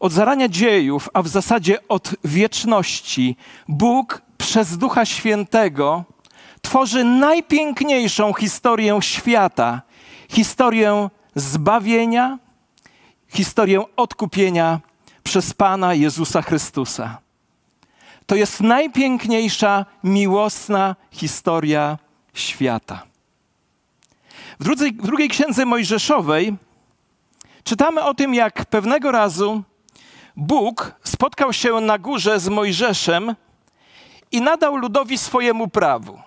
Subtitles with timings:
[0.00, 3.36] Od zarania dziejów, a w zasadzie od wieczności,
[3.68, 6.04] Bóg przez Ducha Świętego
[6.62, 9.82] tworzy najpiękniejszą historię świata
[10.28, 12.38] historię zbawienia,
[13.28, 14.80] historię odkupienia
[15.22, 17.18] przez Pana Jezusa Chrystusa.
[18.26, 21.98] To jest najpiękniejsza, miłosna historia
[22.34, 23.02] świata.
[24.60, 26.56] W drugiej, w drugiej księdze Mojżeszowej
[27.64, 29.62] czytamy o tym, jak pewnego razu
[30.36, 33.34] Bóg spotkał się na górze z Mojżeszem
[34.32, 36.20] i nadał ludowi swojemu prawu.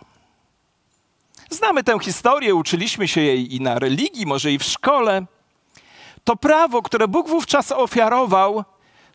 [1.49, 5.25] Znamy tę historię, uczyliśmy się jej i na religii, może i w szkole.
[6.23, 8.63] To prawo, które Bóg wówczas ofiarował,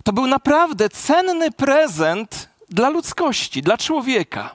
[0.04, 4.54] to był naprawdę cenny prezent dla ludzkości, dla człowieka.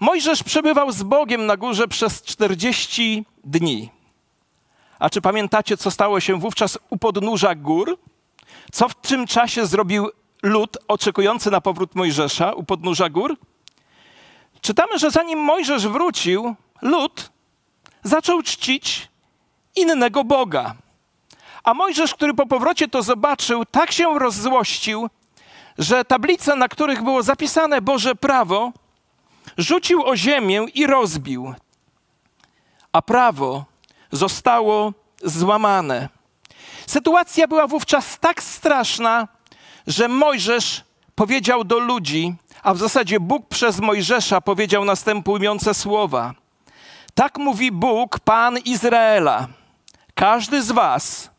[0.00, 3.90] Mojżesz przebywał z Bogiem na górze przez 40 dni.
[4.98, 7.98] A czy pamiętacie, co stało się wówczas u podnóża gór?
[8.72, 10.10] Co w tym czasie zrobił
[10.42, 13.36] lud oczekujący na powrót Mojżesza u podnóża gór?
[14.60, 17.30] Czytamy, że zanim Mojżesz wrócił, lud
[18.02, 19.08] zaczął czcić
[19.76, 20.74] innego Boga.
[21.64, 25.08] A Mojżesz, który po powrocie to zobaczył, tak się rozzłościł,
[25.78, 28.72] że tablice, na których było zapisane Boże prawo,
[29.58, 31.54] rzucił o ziemię i rozbił,
[32.92, 33.64] a prawo
[34.12, 34.92] zostało
[35.24, 36.21] złamane.
[36.86, 39.28] Sytuacja była wówczas tak straszna,
[39.86, 46.34] że Mojżesz powiedział do ludzi, a w zasadzie Bóg przez Mojżesza powiedział następujące słowa:
[47.14, 49.48] Tak mówi Bóg, Pan Izraela.
[50.14, 51.30] Każdy z was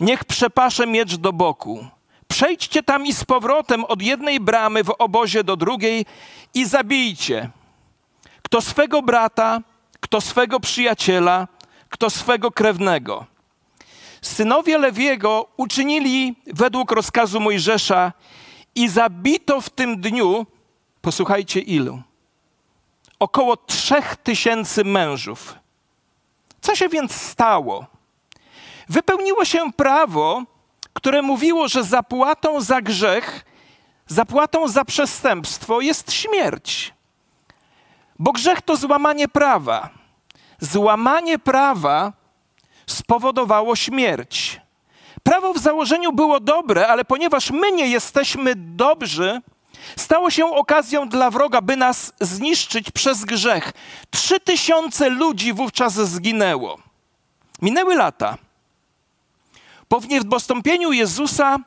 [0.00, 1.86] niech przepasze miecz do boku.
[2.28, 6.06] Przejdźcie tam i z powrotem od jednej bramy w obozie do drugiej
[6.54, 7.50] i zabijcie.
[8.42, 9.60] Kto swego brata,
[10.00, 11.48] kto swego przyjaciela,
[11.88, 13.26] kto swego krewnego.
[14.26, 18.12] Synowie Lewiego uczynili według rozkazu Mojżesza
[18.74, 20.46] i zabito w tym dniu,
[21.02, 22.02] posłuchajcie ilu,
[23.18, 25.54] około trzech tysięcy mężów.
[26.60, 27.86] Co się więc stało?
[28.88, 30.42] Wypełniło się prawo,
[30.92, 33.44] które mówiło, że zapłatą za grzech,
[34.06, 36.94] zapłatą za przestępstwo jest śmierć.
[38.18, 39.88] Bo grzech to złamanie prawa.
[40.60, 42.12] Złamanie prawa
[42.86, 44.60] spowodowało śmierć.
[45.22, 49.40] Prawo w założeniu było dobre, ale ponieważ my nie jesteśmy dobrzy,
[49.96, 53.72] stało się okazją dla wroga, by nas zniszczyć przez grzech.
[54.10, 56.78] Trzy tysiące ludzi wówczas zginęło.
[57.62, 58.38] Minęły lata.
[59.88, 61.58] Po niebostąpieniu Jezusa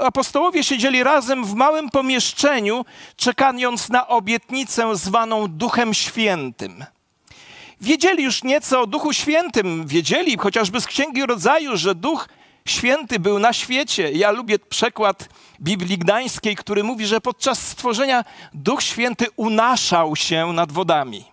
[0.00, 2.84] apostołowie siedzieli razem w małym pomieszczeniu,
[3.16, 6.84] czekając na obietnicę zwaną Duchem Świętym.
[7.80, 12.28] Wiedzieli już nieco o Duchu Świętym, wiedzieli chociażby z Księgi Rodzaju, że Duch
[12.68, 14.12] Święty był na świecie.
[14.12, 15.28] Ja lubię przekład
[15.60, 21.24] Biblii Gdańskiej, który mówi, że podczas stworzenia Duch Święty unaszał się nad wodami.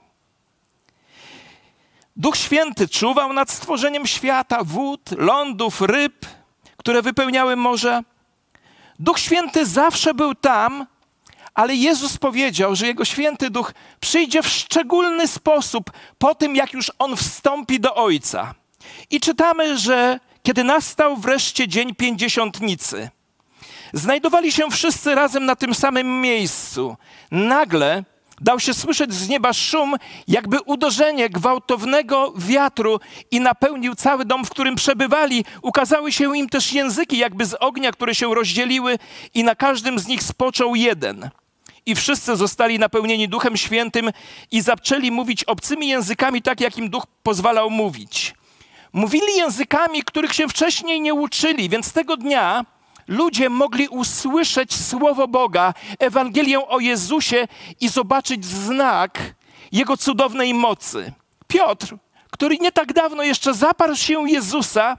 [2.15, 6.25] Duch Święty czuwał nad stworzeniem świata, wód, lądów, ryb,
[6.77, 8.03] które wypełniały morze.
[8.99, 10.85] Duch Święty zawsze był tam,
[11.53, 16.91] ale Jezus powiedział, że Jego Święty Duch przyjdzie w szczególny sposób po tym, jak już
[16.99, 18.53] On wstąpi do Ojca.
[19.09, 23.09] I czytamy, że kiedy nastał wreszcie dzień pięćdziesiątnicy,
[23.93, 26.95] znajdowali się wszyscy razem na tym samym miejscu.
[27.31, 28.03] Nagle
[28.41, 29.95] dał się słyszeć z nieba szum,
[30.27, 32.99] jakby uderzenie gwałtownego wiatru
[33.31, 35.45] i napełnił cały dom, w którym przebywali.
[35.61, 38.99] Ukazały się im też języki, jakby z ognia, które się rozdzieliły,
[39.33, 41.29] i na każdym z nich spoczął jeden.
[41.85, 44.11] I wszyscy zostali napełnieni Duchem Świętym
[44.51, 48.33] i zaczęli mówić obcymi językami, tak jak im Duch pozwalał mówić.
[48.93, 52.65] Mówili językami, których się wcześniej nie uczyli, więc tego dnia
[53.07, 57.47] ludzie mogli usłyszeć Słowo Boga, Ewangelię o Jezusie
[57.81, 59.19] i zobaczyć znak
[59.71, 61.13] Jego cudownej mocy.
[61.47, 61.95] Piotr,
[62.31, 64.97] który nie tak dawno jeszcze zaparł się Jezusa,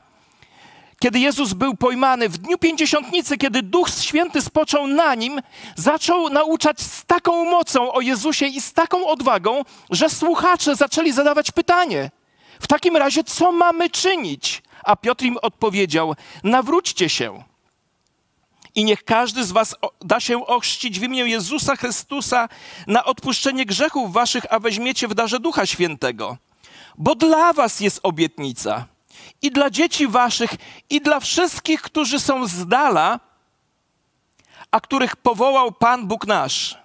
[1.05, 5.41] kiedy Jezus był pojmany, w dniu pięćdziesiątnicy, kiedy Duch Święty spoczął na nim,
[5.77, 11.51] zaczął nauczać z taką mocą o Jezusie i z taką odwagą, że słuchacze zaczęli zadawać
[11.51, 12.11] pytanie:
[12.61, 14.63] W takim razie, co mamy czynić?
[14.85, 16.15] A Piotr im odpowiedział:
[16.45, 17.43] Nawróćcie się
[18.75, 22.49] i niech każdy z was da się ochrzcić w imię Jezusa Chrystusa
[22.87, 26.37] na odpuszczenie grzechów waszych, a weźmiecie w darze Ducha Świętego.
[26.99, 28.94] Bo dla was jest obietnica
[29.45, 30.51] i dla dzieci waszych
[30.91, 33.21] i dla wszystkich, którzy są z dala,
[34.71, 36.79] a których powołał Pan Bóg nasz.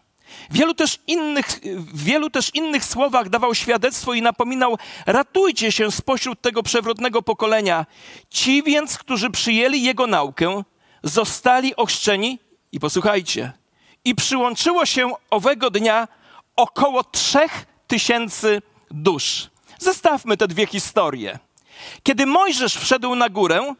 [0.51, 6.41] Wielu też, innych, w wielu też innych słowach dawał świadectwo i napominał: ratujcie się spośród
[6.41, 7.85] tego przewrotnego pokolenia.
[8.29, 10.63] Ci więc, którzy przyjęli jego naukę,
[11.03, 12.39] zostali ochrzczeni
[12.71, 13.51] i posłuchajcie,
[14.05, 16.07] i przyłączyło się owego dnia
[16.55, 18.61] około trzech tysięcy
[18.91, 19.49] dusz.
[19.79, 21.39] Zestawmy te dwie historie.
[22.03, 23.75] Kiedy Mojżesz wszedł na górę,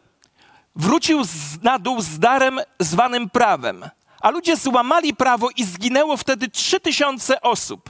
[0.75, 1.21] wrócił
[1.61, 3.89] na dół z darem zwanym prawem,
[4.21, 7.89] a ludzie złamali prawo i zginęło wtedy trzy tysiące osób.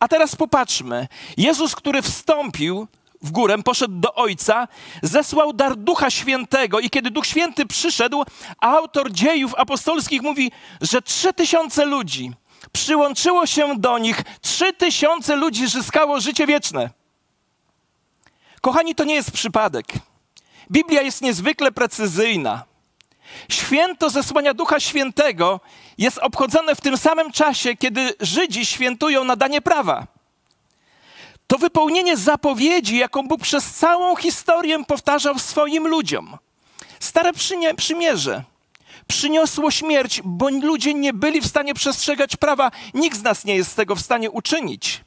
[0.00, 1.08] A teraz popatrzmy.
[1.36, 2.88] Jezus, który wstąpił
[3.22, 4.68] w górę, poszedł do Ojca,
[5.02, 8.24] zesłał dar Ducha Świętego i kiedy Duch Święty przyszedł,
[8.60, 12.32] autor dziejów apostolskich mówi, że trzy tysiące ludzi
[12.72, 16.90] przyłączyło się do nich, trzy tysiące ludzi zyskało życie wieczne.
[18.60, 19.86] Kochani, to nie jest przypadek.
[20.70, 22.64] Biblia jest niezwykle precyzyjna.
[23.48, 25.60] Święto zesłania Ducha Świętego
[25.98, 30.06] jest obchodzone w tym samym czasie, kiedy Żydzi świętują nadanie prawa.
[31.46, 36.38] To wypełnienie zapowiedzi, jaką Bóg przez całą historię powtarzał swoim ludziom.
[37.00, 37.32] Stare
[37.76, 38.44] przymierze
[39.08, 42.70] przyniosło śmierć, bo ludzie nie byli w stanie przestrzegać prawa.
[42.94, 45.00] Nikt z nas nie jest tego w stanie uczynić.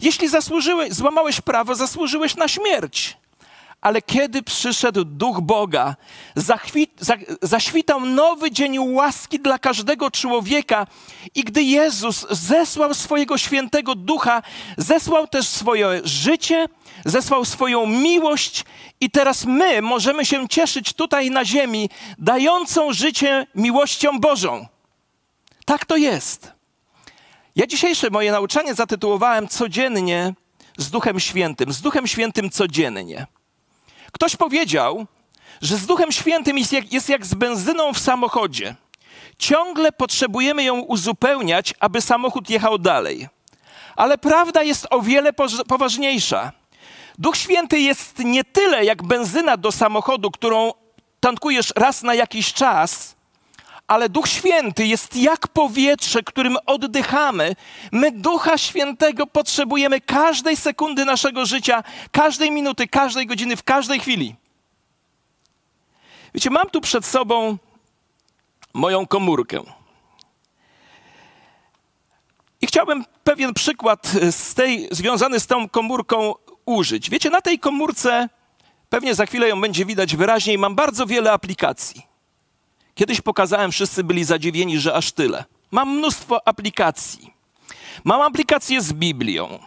[0.00, 3.16] Jeśli zasłużyłeś, złamałeś prawo, zasłużyłeś na śmierć.
[3.80, 5.96] Ale kiedy przyszedł Duch Boga,
[7.42, 10.86] zaświtał nowy dzień łaski dla każdego człowieka
[11.34, 14.42] i gdy Jezus zesłał swojego świętego Ducha,
[14.78, 16.66] zesłał też swoje życie,
[17.04, 18.64] zesłał swoją miłość
[19.00, 24.66] i teraz my możemy się cieszyć tutaj na ziemi, dającą życie miłością Bożą.
[25.64, 26.57] Tak to jest.
[27.58, 30.34] Ja dzisiejsze moje nauczanie zatytułowałem Codziennie
[30.76, 31.72] z Duchem Świętym.
[31.72, 33.26] Z Duchem Świętym codziennie.
[34.12, 35.06] Ktoś powiedział,
[35.62, 38.74] że z Duchem Świętym jest jak, jest jak z benzyną w samochodzie.
[39.38, 43.28] Ciągle potrzebujemy ją uzupełniać, aby samochód jechał dalej.
[43.96, 45.32] Ale prawda jest o wiele
[45.68, 46.52] poważniejsza.
[47.18, 50.72] Duch Święty jest nie tyle jak benzyna do samochodu, którą
[51.20, 53.14] tankujesz raz na jakiś czas,
[53.88, 57.56] ale Duch Święty jest jak powietrze, którym oddychamy.
[57.92, 64.34] My Ducha Świętego potrzebujemy każdej sekundy naszego życia, każdej minuty, każdej godziny, w każdej chwili.
[66.34, 67.58] Wiecie, mam tu przed sobą
[68.74, 69.62] moją komórkę.
[72.60, 76.34] I chciałbym pewien przykład z tej, związany z tą komórką
[76.66, 77.10] użyć.
[77.10, 78.28] Wiecie, na tej komórce,
[78.88, 82.07] pewnie za chwilę ją będzie widać wyraźniej, mam bardzo wiele aplikacji.
[82.98, 85.44] Kiedyś pokazałem, wszyscy byli zadziwieni, że aż tyle.
[85.70, 87.34] Mam mnóstwo aplikacji.
[88.04, 89.58] Mam aplikację z Biblią,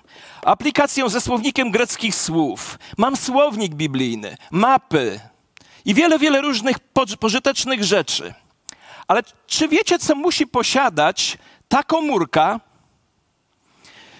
[0.46, 5.20] aplikację ze słownikiem greckich słów, mam słownik biblijny, mapy
[5.86, 6.80] i wiele, wiele różnych
[7.20, 8.34] pożytecznych rzeczy.
[9.08, 11.38] Ale czy wiecie, co musi posiadać
[11.68, 12.60] ta komórka?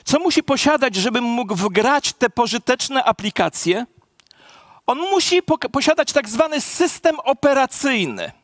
[0.04, 3.86] Co musi posiadać, żebym mógł wgrać te pożyteczne aplikacje?
[4.88, 5.42] On musi
[5.72, 8.41] posiadać tak zwany system operacyjny.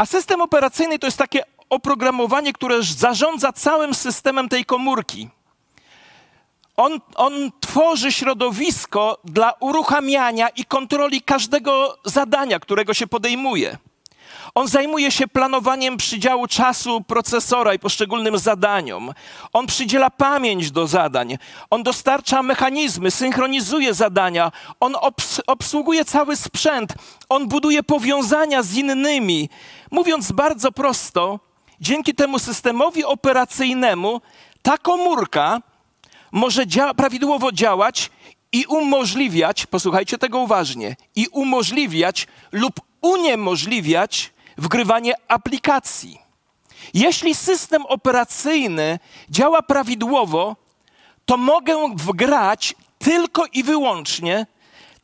[0.00, 5.28] A system operacyjny to jest takie oprogramowanie, które zarządza całym systemem tej komórki.
[6.76, 13.76] On, on, tworzy środowisko dla uruchamiania i kontroli każdego zadania, którego się podejmuje.
[14.54, 19.12] On zajmuje się planowaniem przydziału czasu procesora i poszczególnym zadaniom.
[19.52, 21.38] On przydziela pamięć do zadań.
[21.70, 24.52] On dostarcza mechanizmy, synchronizuje zadania.
[24.80, 26.94] On obs obsługuje cały sprzęt.
[27.28, 29.48] On buduje powiązania z innymi.
[29.90, 31.40] Mówiąc bardzo prosto,
[31.80, 34.20] dzięki temu systemowi operacyjnemu
[34.62, 35.60] ta komórka
[36.32, 38.10] może dzia prawidłowo działać
[38.52, 46.18] i umożliwiać, posłuchajcie tego uważnie, i umożliwiać lub uniemożliwiać wgrywanie aplikacji.
[46.94, 48.98] Jeśli system operacyjny
[49.30, 50.56] działa prawidłowo,
[51.24, 54.46] to mogę wgrać tylko i wyłącznie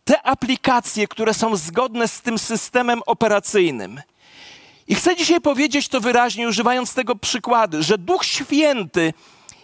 [0.04, 4.00] te aplikacje, które są zgodne z tym systemem operacyjnym.
[4.88, 9.12] I chcę dzisiaj powiedzieć to wyraźnie, używając tego przykładu, że Duch Święty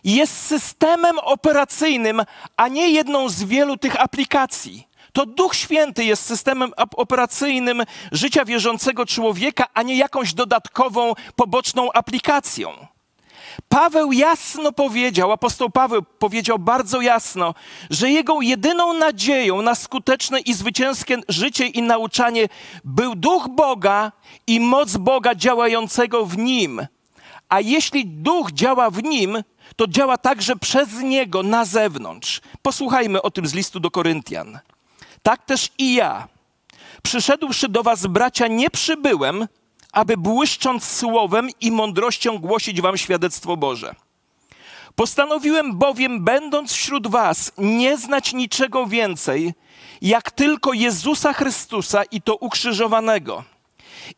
[0.04, 2.22] jest systemem operacyjnym,
[2.56, 4.88] a nie jedną z wielu tych aplikacji.
[5.12, 12.86] To Duch Święty jest systemem operacyjnym życia wierzącego człowieka, a nie jakąś dodatkową, poboczną aplikacją.
[13.68, 17.54] Paweł jasno powiedział, apostoł Paweł powiedział bardzo jasno,
[17.90, 22.48] że jego jedyną nadzieją na skuteczne i zwycięskie życie i nauczanie
[22.84, 24.12] był duch Boga
[24.46, 26.86] i moc Boga działającego w nim.
[27.48, 29.42] A jeśli duch działa w nim,
[29.76, 32.40] to działa także przez niego na zewnątrz.
[32.62, 34.58] Posłuchajmy o tym z listu do Koryntian.
[35.22, 36.28] Tak też i ja,
[37.02, 39.48] przyszedłszy do was, bracia, nie przybyłem,
[39.92, 43.94] aby błyszcząc słowem i mądrością głosić wam świadectwo Boże.
[44.94, 49.54] Postanowiłem bowiem, będąc wśród was, nie znać niczego więcej,
[50.02, 53.44] jak tylko Jezusa Chrystusa i to ukrzyżowanego.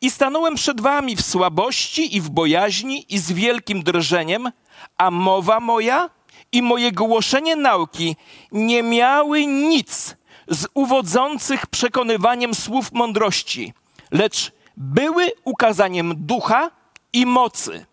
[0.01, 4.51] I stanąłem przed wami w słabości i w bojaźni i z wielkim drżeniem,
[4.97, 6.09] a mowa moja
[6.51, 8.15] i moje głoszenie nauki
[8.51, 10.15] nie miały nic
[10.47, 13.73] z uwodzących przekonywaniem słów mądrości,
[14.11, 16.71] lecz były ukazaniem ducha
[17.13, 17.85] i mocy,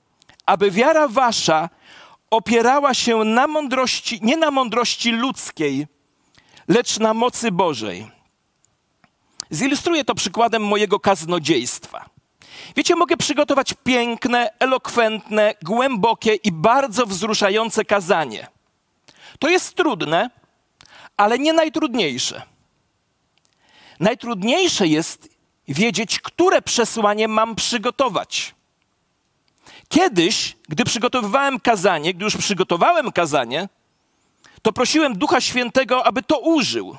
[0.47, 1.69] aby wiara wasza
[2.31, 5.87] opierała się na mądrości, nie na mądrości ludzkiej,
[6.69, 8.11] lecz na mocy Bożej.
[9.53, 12.11] Zilustruję to przykładem mojego kaznodziejstwa.
[12.77, 18.47] Wiecie, mogę przygotować piękne, elokwentne, głębokie i bardzo wzruszające kazanie.
[19.39, 20.31] To jest trudne,
[21.17, 22.43] ale nie najtrudniejsze.
[24.01, 25.29] Najtrudniejsze jest
[25.69, 28.55] wiedzieć, które przesłanie mam przygotować.
[29.89, 33.69] Kiedyś, gdy przygotowywałem kazanie, gdy już przygotowałem kazanie,
[34.63, 36.97] to prosiłem Ducha Świętego, aby to użył.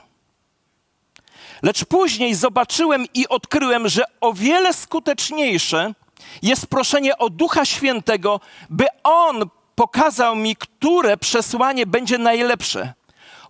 [1.61, 5.93] Lecz później zobaczyłem i odkryłem, że o wiele skuteczniejsze
[6.41, 8.39] jest proszenie o Ducha Świętego,
[8.69, 12.93] by On pokazał mi, które przesłanie będzie najlepsze.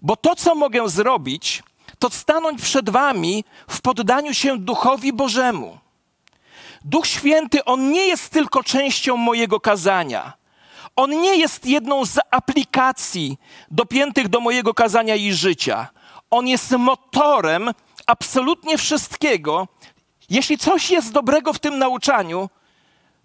[0.03, 1.63] Bo to, co mogę zrobić,
[1.99, 5.77] to stanąć przed Wami w poddaniu się Duchowi Bożemu.
[6.85, 10.33] Duch Święty, On nie jest tylko częścią mojego kazania.
[10.95, 13.37] On nie jest jedną z aplikacji
[13.71, 15.87] dopiętych do mojego kazania i życia.
[16.29, 17.71] On jest motorem
[18.07, 19.67] absolutnie wszystkiego.
[20.29, 22.49] Jeśli coś jest dobrego w tym nauczaniu,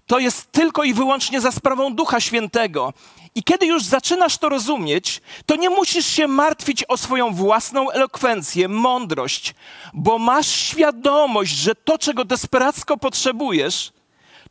[0.09, 2.93] to jest tylko i wyłącznie za sprawą Ducha Świętego.
[3.35, 8.69] I kiedy już zaczynasz to rozumieć, to nie musisz się martwić o swoją własną elokwencję,
[8.69, 9.55] mądrość,
[9.95, 13.93] bo masz świadomość, że to, czego desperacko potrzebujesz,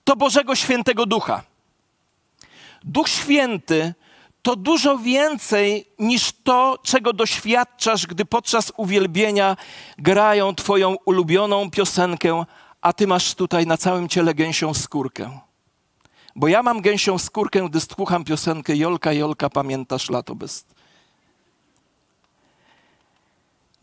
[0.04, 1.44] to Bożego Świętego Ducha.
[2.84, 3.94] Duch Święty
[4.42, 9.58] to dużo więcej niż to, czego doświadczasz, gdy podczas uwielbienia
[9.98, 12.46] grają Twoją ulubioną piosenkę,
[12.82, 15.47] a Ty masz tutaj na całym ciele gęsią skórkę.
[16.38, 20.66] Bo ja mam gęsią skórkę, gdy słucham piosenkę Jolka, Jolka, pamiętasz lato bez...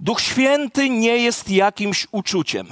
[0.00, 2.66] Duch Święty nie jest jakimś uczuciem.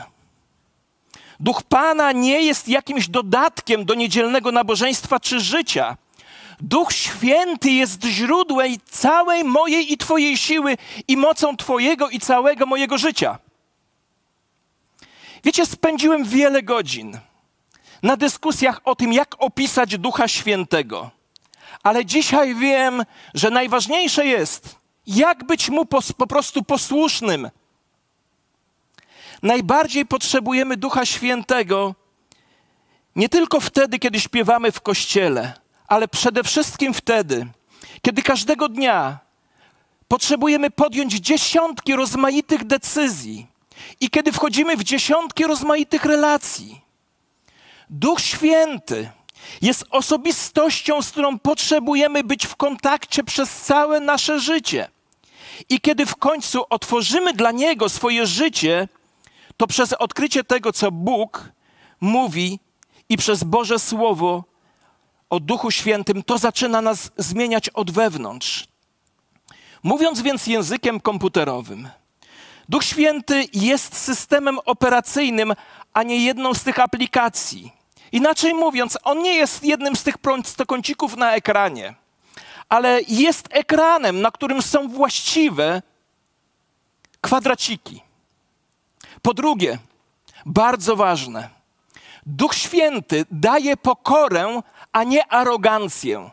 [1.41, 5.97] Duch Pana nie jest jakimś dodatkiem do niedzielnego nabożeństwa czy życia.
[6.61, 10.77] Duch Święty jest źródłem całej mojej i Twojej siły
[11.09, 13.39] i mocą Twojego i całego mojego życia.
[15.45, 17.19] Wiecie, spędziłem wiele godzin
[18.02, 21.11] na dyskusjach o tym, jak opisać Ducha Świętego.
[21.82, 23.04] Ale dzisiaj wiem,
[23.35, 27.50] że najważniejsze jest, jak być mu po, prostu posłusznym.
[29.42, 31.94] Najbardziej potrzebujemy Ducha Świętego
[33.16, 35.52] nie tylko wtedy, kiedy śpiewamy w kościele,
[35.87, 37.47] ale przede wszystkim wtedy,
[38.02, 39.18] kiedy każdego dnia
[40.09, 43.47] potrzebujemy podjąć dziesiątki rozmaitych decyzji
[44.00, 46.82] i kiedy wchodzimy w dziesiątki rozmaitych relacji.
[47.93, 49.11] Duch Święty
[49.63, 54.89] jest osobistością, z którą potrzebujemy być w kontakcie przez całe nasze życie.
[55.69, 58.89] I kiedy w końcu otworzymy dla Niego swoje życie,
[59.57, 61.53] to przez odkrycie tego, co Bóg
[62.01, 62.61] mówi
[63.09, 64.45] i przez Boże Słowo
[65.31, 68.69] o Duchu Świętym, to zaczyna nas zmieniać od wewnątrz.
[69.83, 71.89] Mówiąc więc językiem komputerowym,
[72.69, 75.53] Duch Święty jest systemem operacyjnym,
[75.93, 77.82] a nie jedną z tych aplikacji.
[78.12, 81.95] Inaczej mówiąc, on nie jest jednym z tych prostokącików na ekranie,
[82.69, 85.83] ale jest ekranem, na którym są właściwe
[87.21, 88.02] kwadraciki.
[89.23, 89.78] Po drugie,
[90.47, 91.49] bardzo ważne,
[92.26, 96.31] Duch Święty daje pokorę, a nie arogancję.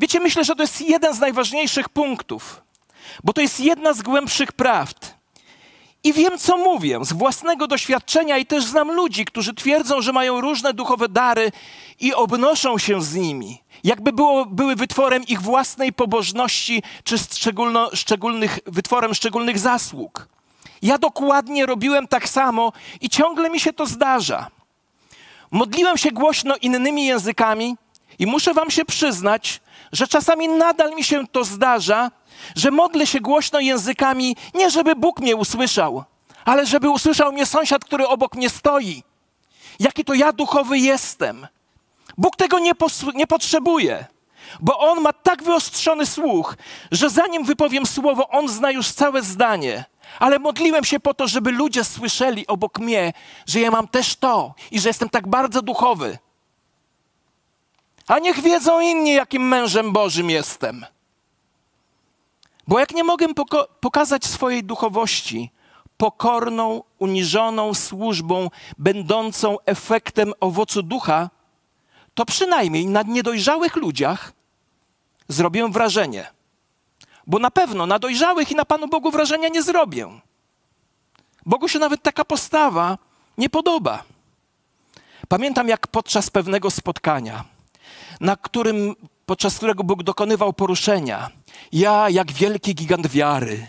[0.00, 2.62] Wiecie, myślę, że to jest jeden z najważniejszych punktów,
[3.24, 5.14] bo to jest jedna z głębszych prawd.
[6.04, 10.40] I wiem, co mówię z własnego doświadczenia, i też znam ludzi, którzy twierdzą, że mają
[10.40, 11.52] różne duchowe dary
[12.00, 17.16] i obnoszą się z nimi, jakby było, były wytworem ich własnej pobożności, czy
[17.92, 20.28] szczególnych, wytworem szczególnych zasług.
[20.82, 24.50] Ja dokładnie robiłem tak samo i ciągle mi się to zdarza.
[25.50, 27.76] Modliłem się głośno innymi językami
[28.18, 29.60] i muszę Wam się przyznać,
[29.92, 32.10] że czasami nadal mi się to zdarza,
[32.56, 36.04] że modlę się głośno językami, nie żeby Bóg mnie usłyszał,
[36.44, 39.02] ale żeby usłyszał mnie sąsiad, który obok mnie stoi.
[39.80, 41.46] Jaki to ja duchowy jestem.
[42.18, 42.72] Bóg tego nie,
[43.14, 44.06] nie potrzebuje,
[44.60, 46.56] bo On ma tak wyostrzony słuch,
[46.92, 49.84] że zanim wypowiem słowo, On zna już całe zdanie.
[50.18, 53.12] Ale modliłem się po to, żeby ludzie słyszeli obok mnie,
[53.46, 56.18] że ja mam też to i że jestem tak bardzo duchowy.
[58.08, 60.86] A niech wiedzą inni, jakim mężem Bożym jestem.
[62.68, 65.50] Bo jak nie mogę poko- pokazać swojej duchowości
[65.96, 71.30] pokorną, uniżoną służbą, będącą efektem owocu ducha,
[72.14, 74.32] to przynajmniej na niedojrzałych ludziach
[75.28, 76.26] zrobię wrażenie.
[77.26, 80.20] Bo na pewno na dojrzałych i na Panu Bogu wrażenia nie zrobię.
[81.46, 82.98] Bogu się nawet taka postawa
[83.38, 84.02] nie podoba.
[85.28, 87.44] Pamiętam, jak podczas pewnego spotkania,
[88.20, 88.94] na którym,
[89.26, 91.30] podczas którego Bóg dokonywał poruszenia,
[91.72, 93.66] ja, jak wielki gigant wiary,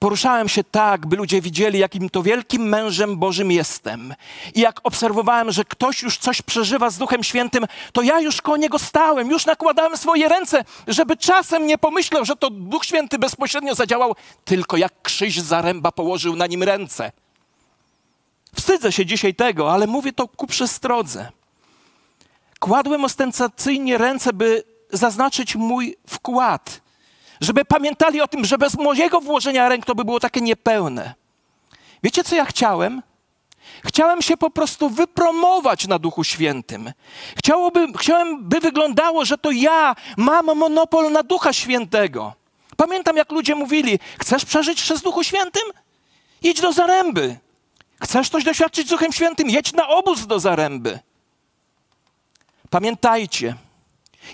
[0.00, 4.14] poruszałem się tak, by ludzie widzieli, jakim to wielkim mężem Bożym jestem.
[4.54, 8.56] I jak obserwowałem, że ktoś już coś przeżywa z Duchem Świętym, to ja już koło
[8.56, 13.74] niego stałem, już nakładałem swoje ręce, żeby czasem nie pomyślał, że to Duch Święty bezpośrednio
[13.74, 17.12] zadziałał, tylko jak krzyż zaręba położył na nim ręce.
[18.54, 21.28] Wstydzę się dzisiaj tego, ale mówię to ku przestrodze.
[22.60, 24.62] Kładłem ostentacyjnie ręce, by
[24.92, 26.80] zaznaczyć mój wkład,
[27.40, 31.14] żeby pamiętali o tym, że bez mojego włożenia ręk to by było takie niepełne.
[32.02, 33.02] Wiecie, co ja chciałem?
[33.84, 36.92] Chciałem się po prostu wypromować na Duchu Świętym.
[37.36, 42.32] Chciałoby, chciałem, by wyglądało, że to ja mam monopol na Ducha Świętego.
[42.76, 45.62] Pamiętam, jak ludzie mówili: Chcesz przeżyć przez Duchu Świętym?
[46.42, 47.36] Idź do zaręby.
[48.02, 49.50] Chcesz coś doświadczyć z Duchem Świętym?
[49.50, 50.98] Jedź na obóz do Zaręby.
[52.70, 53.54] Pamiętajcie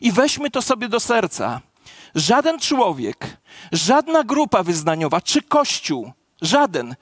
[0.00, 1.61] i weźmy to sobie do serca.
[2.14, 3.37] Żaden człowiek,
[3.73, 6.12] żadna grupa wyznaniowa czy kościół,
[6.43, 6.97] żaden,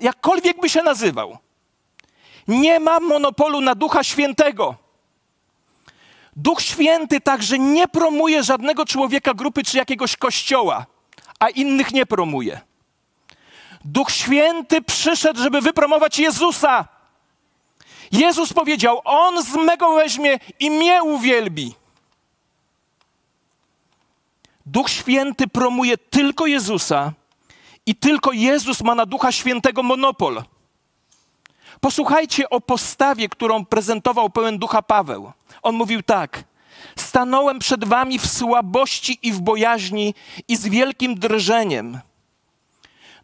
[0.00, 1.38] jakkolwiek by się nazywał,
[2.48, 4.74] nie ma monopolu na Ducha Świętego.
[6.36, 10.86] Duch Święty także nie promuje żadnego człowieka, grupy czy jakiegoś kościoła,
[11.40, 12.60] a innych nie promuje.
[13.84, 16.95] Duch Święty przyszedł, żeby wypromować Jezusa.
[18.12, 21.74] Jezus powiedział: On z mego weźmie i mnie uwielbi.
[24.66, 27.12] Duch Święty promuje tylko Jezusa
[27.86, 30.42] i tylko Jezus ma na Ducha Świętego monopol.
[31.80, 35.32] Posłuchajcie o postawie, którą prezentował pełen ducha Paweł.
[35.62, 36.44] On mówił tak:
[36.96, 40.14] Stanąłem przed wami w słabości i w bojaźni
[40.48, 42.00] i z wielkim drżeniem.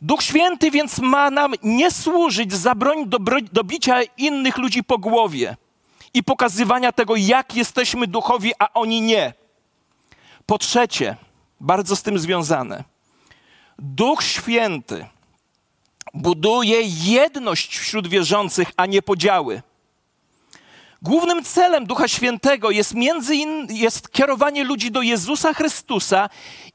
[0.03, 3.19] Duch Święty więc ma nam nie służyć za broń do,
[3.53, 5.57] do bicia innych ludzi po głowie
[6.15, 9.33] i pokazywania tego, jak jesteśmy duchowi, a oni nie.
[10.47, 11.17] Po trzecie,
[11.61, 12.85] bardzo z tym związane,
[13.79, 15.07] Duch Święty
[16.15, 19.63] buduje jedność wśród wierzących, a nie podziały.
[21.03, 26.31] Głównym celem Ducha Świętego jest między innymi jest kierowanie ludzi do Jezusa Chrystusa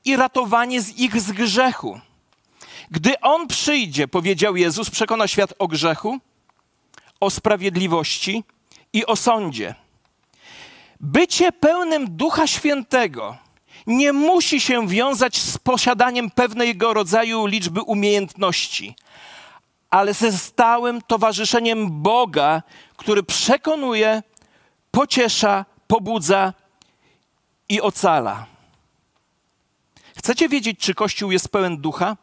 [0.05, 1.99] i ratowanie z ich z grzechu.
[2.91, 6.19] Gdy On przyjdzie, powiedział Jezus, przekona świat o grzechu,
[7.19, 8.43] o sprawiedliwości
[8.93, 9.75] i o sądzie.
[10.99, 13.37] Bycie pełnym Ducha Świętego
[13.87, 18.95] nie musi się wiązać z posiadaniem pewnego rodzaju liczby umiejętności,
[19.89, 22.63] ale ze stałym towarzyszeniem Boga,
[22.97, 24.23] który przekonuje,
[24.91, 26.53] pociesza, pobudza
[27.69, 28.45] i ocala.
[30.17, 32.17] Chcecie wiedzieć, czy Kościół jest pełen ducha?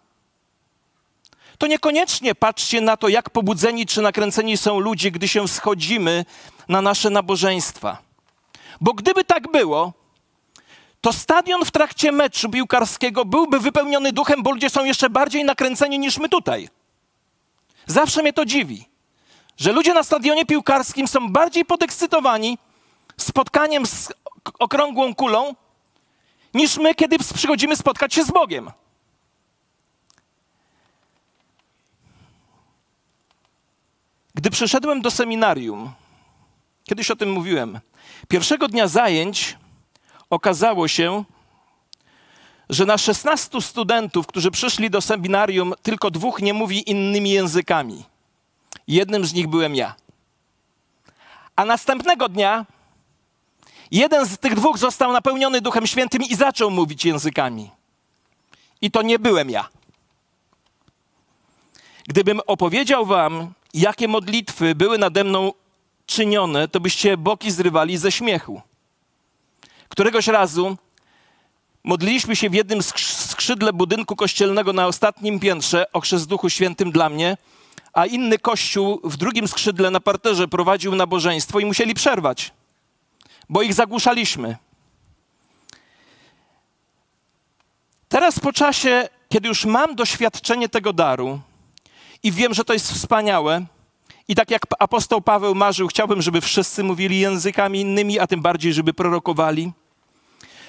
[1.65, 6.25] To niekoniecznie patrzcie na to, jak pobudzeni czy nakręceni są ludzie, gdy się schodzimy
[6.69, 7.99] na nasze nabożeństwa.
[8.81, 9.93] Bo gdyby tak było,
[11.01, 15.99] to stadion w trakcie meczu piłkarskiego byłby wypełniony duchem, bo ludzie są jeszcze bardziej nakręceni
[15.99, 16.69] niż my tutaj.
[17.87, 18.89] Zawsze mnie to dziwi,
[19.57, 22.59] że ludzie na stadionie piłkarskim są bardziej podekscytowani
[23.17, 24.13] spotkaniem z
[24.59, 25.55] okrągłą kulą,
[26.55, 28.71] niż my, kiedy przychodzimy spotkać się z Bogiem.
[34.45, 35.93] Gdy przyszedłem do seminarium,
[36.85, 37.81] kiedyś o tym mówiłem,
[38.29, 39.57] pierwszego dnia zajęć
[40.31, 41.25] okazało się,
[42.69, 48.05] że na 16 studentów, którzy przyszli do seminarium, tylko dwóch nie mówi innymi językami.
[48.89, 49.95] Jednym z nich byłem ja.
[51.57, 52.67] A następnego dnia
[53.91, 57.71] jeden z tych dwóch został napełniony Duchem Świętym i zaczął mówić językami.
[58.81, 59.69] I to nie byłem ja.
[62.09, 65.53] Gdybym opowiedział wam, jakie modlitwy były nade mną
[66.07, 68.63] czynione, to byście boki zrywali ze śmiechu.
[69.89, 70.77] Któregoś razu
[71.85, 77.09] modliliśmy się w jednym skrzydle budynku kościelnego na ostatnim piętrze o chrzest Duchu Świętym dla
[77.09, 77.37] mnie,
[77.93, 82.53] a inny kościół w drugim skrzydle na parterze prowadził nabożeństwo i musieli przerwać,
[83.49, 84.57] bo ich zagłuszaliśmy.
[88.09, 91.41] Teraz po czasie, kiedy już mam doświadczenie tego daru,
[92.25, 93.67] i wiem, że to jest wspaniałe.
[94.29, 98.73] I tak jak apostoł Paweł marzył, chciałbym, żeby wszyscy mówili językami innymi, a tym bardziej,
[98.73, 99.73] żeby prorokowali.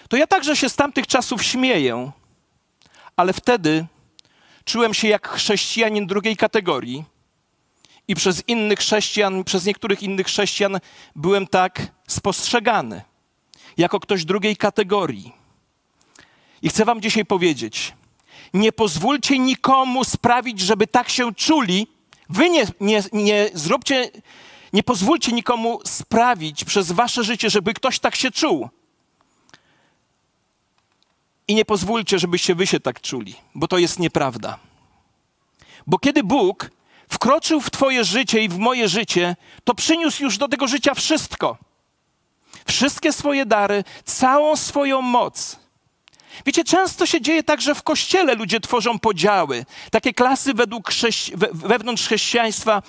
[0.10, 2.12] To ja także się z tamtych czasów śmieję,
[3.16, 3.86] ale wtedy
[4.66, 7.04] czułem się jak chrześcijanin drugiej kategorii
[8.08, 10.80] i przez innych chrześcijan, przez niektórych innych chrześcijan
[11.16, 13.02] byłem tak spostrzegany
[13.78, 15.32] jako ktoś drugiej kategorii.
[16.62, 17.94] I chcę Wam dzisiaj powiedzieć:
[18.56, 21.88] nie pozwólcie nikomu sprawić, żeby tak się czuli.
[22.30, 24.12] Wy nie, nie, nie zróbcie,
[24.74, 28.70] nie pozwólcie nikomu sprawić przez Wasze życie, żeby ktoś tak się czuł.
[31.48, 34.60] I nie pozwólcie, żebyście Wy się tak czuli, bo to jest nieprawda.
[35.88, 36.72] Bo kiedy Bóg
[37.10, 41.58] wkroczył w Twoje życie i w moje życie, to przyniósł już do tego życia wszystko.
[42.68, 45.65] Wszystkie swoje dary, całą swoją moc.
[46.46, 51.34] Wiecie, często się dzieje tak, że w kościele ludzie tworzą podziały, takie klasy według chrześci-
[51.54, 52.82] wewnątrz chrześcijaństwa,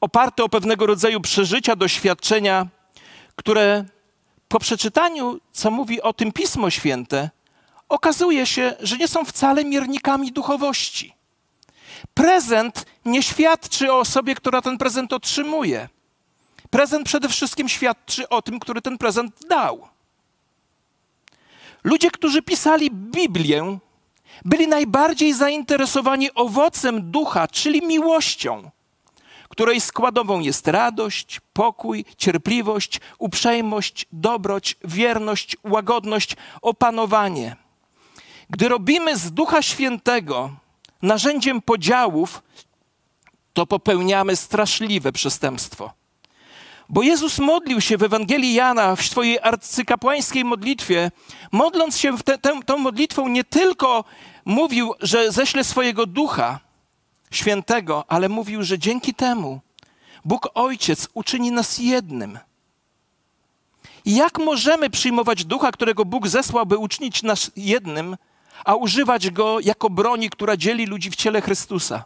[0.00, 2.66] oparte o pewnego rodzaju przeżycia, doświadczenia,
[3.36, 3.84] które
[4.48, 7.30] po przeczytaniu, co mówi o tym Pismo Święte,
[7.88, 11.14] okazuje się, że nie są wcale miernikami duchowości.
[12.14, 15.88] Prezent nie świadczy o osobie, która ten prezent otrzymuje.
[16.70, 19.88] Prezent przede wszystkim świadczy o tym, który ten prezent dał.
[21.84, 23.78] Ludzie, którzy pisali Biblię,
[24.44, 28.70] byli najbardziej zainteresowani owocem ducha, czyli miłością,
[29.48, 37.56] której składową jest radość, pokój, cierpliwość, uprzejmość, dobroć, wierność, łagodność, opanowanie.
[38.50, 40.50] Gdy robimy z Ducha Świętego
[41.02, 42.42] narzędziem podziałów,
[43.52, 45.99] to popełniamy straszliwe przestępstwo.
[46.92, 51.10] Bo Jezus modlił się w Ewangelii Jana, w swojej arcykapłańskiej modlitwie,
[51.52, 54.04] modląc się te, te, tą modlitwą nie tylko
[54.44, 56.60] mówił, że ześle swojego ducha
[57.30, 59.60] świętego, ale mówił, że dzięki temu
[60.24, 62.38] Bóg Ojciec uczyni nas jednym.
[64.06, 68.16] Jak możemy przyjmować ducha, którego Bóg zesłał, by uczynić nas jednym,
[68.64, 72.04] a używać go jako broni, która dzieli ludzi w ciele Chrystusa?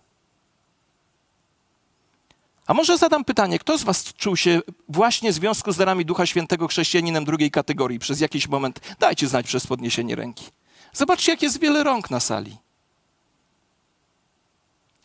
[2.67, 6.27] A może zadam pytanie, kto z Was czuł się właśnie w związku z darami Ducha
[6.27, 8.81] Świętego chrześcijaninem drugiej kategorii przez jakiś moment?
[8.99, 10.45] Dajcie znać przez podniesienie ręki.
[10.93, 12.57] Zobaczcie, jak jest wiele rąk na sali.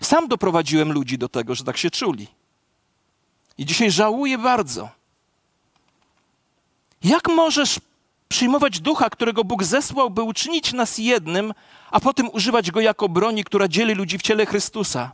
[0.02, 2.28] Sam doprowadziłem ludzi do tego, że tak się czuli.
[3.58, 4.90] I dzisiaj żałuję bardzo.
[7.04, 7.80] Jak możesz
[8.30, 11.54] przyjmować ducha, którego Bóg zesłał, by uczynić nas jednym,
[11.92, 15.12] a potem używać go jako broni, która dzieli ludzi w ciele Chrystusa?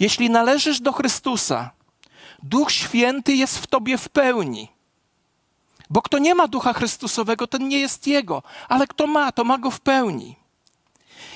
[0.00, 1.70] Jeśli należysz do Chrystusa,
[2.42, 4.68] Duch Święty jest w tobie w pełni.
[5.90, 9.58] Bo kto nie ma Ducha Chrystusowego, ten nie jest Jego, ale kto ma, to ma
[9.58, 10.36] Go w pełni.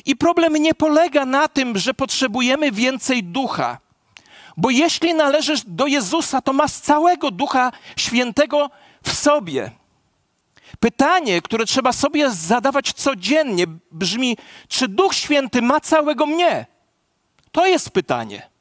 [0.05, 3.79] I problem nie polega na tym, że potrzebujemy więcej Ducha,
[4.57, 8.71] bo jeśli należysz do Jezusa, to masz całego Ducha Świętego
[9.05, 9.71] w sobie.
[10.81, 14.37] Pytanie, które trzeba sobie zadawać codziennie, brzmi:
[14.69, 16.67] czy Duch Święty ma całego mnie?
[17.53, 18.52] To jest pytanie.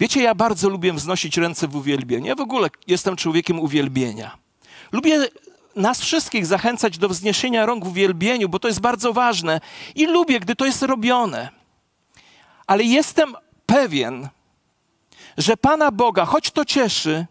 [0.00, 2.26] Wiecie, ja bardzo lubię wznosić ręce w uwielbieniu.
[2.26, 4.38] Ja w ogóle jestem człowiekiem uwielbienia.
[4.92, 5.28] Lubię
[5.76, 9.60] nas wszystkich zachęcać do wzniesienia rąk w uwielbieniu, bo to jest bardzo ważne
[9.94, 11.48] i lubię, gdy to jest robione.
[12.66, 13.34] Ale jestem
[13.66, 14.28] pewien,
[15.38, 17.26] że Pana Boga, choć to cieszy,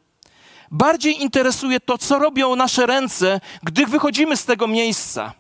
[0.72, 5.34] bardziej interesuje to, co robią nasze ręce, gdy wychodzimy z tego miejsca.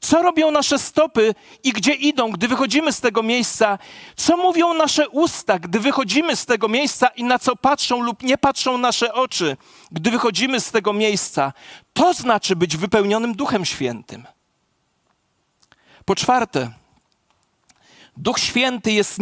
[0.00, 1.34] Co robią nasze stopy
[1.64, 3.78] i gdzie idą, gdy wychodzimy z tego miejsca?
[4.16, 8.38] Co mówią nasze usta, gdy wychodzimy z tego miejsca i na co patrzą lub nie
[8.38, 9.56] patrzą nasze oczy,
[9.92, 11.52] gdy wychodzimy z tego miejsca?
[11.92, 14.26] To znaczy być wypełnionym Duchem Świętym.
[16.04, 16.70] Po czwarte,
[18.16, 19.18] Duch Święty jest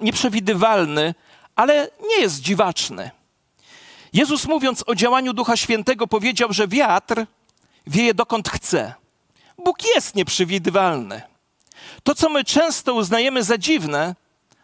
[0.00, 1.14] nieprzewidywalny,
[1.56, 3.10] ale nie jest dziwaczny.
[4.12, 7.24] Jezus mówiąc o działaniu Ducha Świętego powiedział, że wiatr
[7.86, 8.94] wieje dokąd chce.
[9.64, 11.22] Bóg jest nieprzewidywalny.
[12.02, 14.14] To, co my często uznajemy za dziwne,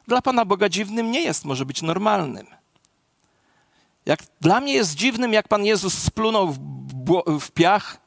[0.08, 2.46] dla Pana Boga dziwnym nie jest, może być normalnym.
[4.06, 6.58] Jak dla mnie jest dziwnym, jak Pan Jezus splunął w,
[7.40, 8.00] w piach,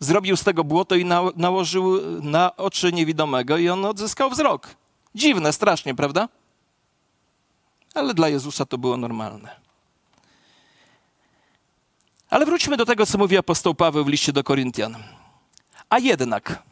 [0.00, 4.68] zrobił z tego błoto i na, nałożył na oczy niewidomego i on odzyskał wzrok.
[5.14, 6.28] Dziwne, strasznie, prawda?
[7.94, 9.60] Ale dla Jezusa to było normalne.
[12.30, 14.96] Ale wróćmy do tego, co mówi apostoł Paweł w liście do Koryntian.
[15.94, 16.62] A jednak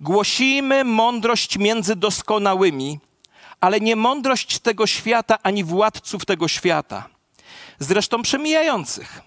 [0.00, 2.98] głosimy mądrość między doskonałymi,
[3.60, 7.08] ale nie mądrość tego świata ani władców tego świata,
[7.78, 9.22] zresztą przemijających.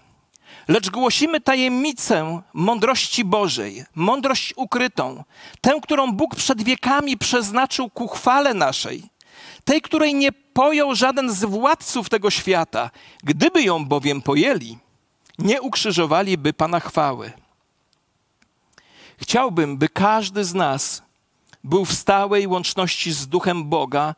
[0.68, 5.24] Lecz głosimy tajemnicę mądrości Bożej, mądrość ukrytą,
[5.60, 9.02] tę, którą Bóg przed wiekami przeznaczył ku chwale naszej,
[9.64, 12.90] tej, której nie pojął żaden z władców tego świata.
[13.22, 14.78] Gdyby ją bowiem pojęli,
[15.38, 17.32] nie ukrzyżowaliby Pana chwały.
[19.20, 21.02] Chciałbym, by każdy z nas
[21.64, 24.14] był w stałej łączności z Duchem Boga,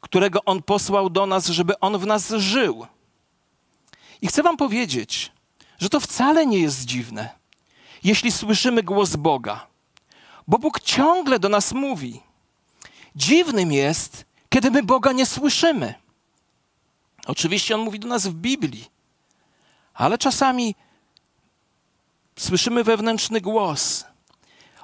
[0.00, 2.86] którego On posłał do nas, żeby On w nas żył.
[4.22, 5.32] I chcę Wam powiedzieć,
[5.78, 7.30] że to wcale nie jest dziwne,
[8.04, 9.66] jeśli słyszymy głos Boga,
[10.48, 12.22] bo Bóg ciągle do nas mówi.
[13.16, 15.94] Dziwnym jest, kiedy my Boga nie słyszymy.
[17.26, 18.90] Oczywiście On mówi do nas w Biblii,
[19.94, 20.74] ale czasami
[22.38, 24.05] słyszymy wewnętrzny głos.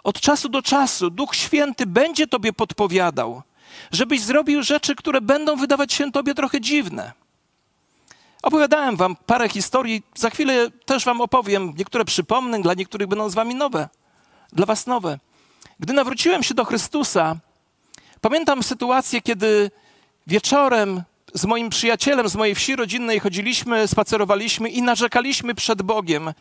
[0.05, 3.43] Od czasu do czasu Duch Święty będzie Tobie podpowiadał,
[3.93, 7.13] żebyś zrobił rzeczy, które będą wydawać się Tobie trochę dziwne.
[8.43, 11.75] Opowiadałem Wam parę historii, za chwilę też Wam opowiem.
[11.79, 13.89] Niektóre przypomnę, dla niektórych będą z Wami nowe,
[14.53, 15.19] dla Was nowe.
[15.81, 17.37] Gdy nawróciłem się do Chrystusa,
[18.21, 19.71] pamiętam sytuację, kiedy
[20.27, 21.03] wieczorem
[21.35, 26.33] z moim przyjacielem z mojej wsi rodzinnej chodziliśmy, spacerowaliśmy i narzekaliśmy przed Bogiem,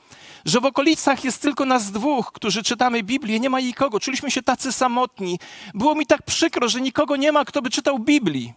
[0.45, 3.99] że w okolicach jest tylko nas dwóch, którzy czytamy Biblię, nie ma nikogo.
[3.99, 5.39] Czuliśmy się tacy samotni.
[5.73, 8.53] Było mi tak przykro, że nikogo nie ma, kto by czytał Biblii.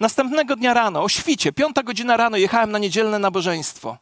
[0.00, 3.96] Następnego dnia rano, o świcie, piąta godzina rano, jechałem na niedzielne nabożeństwo.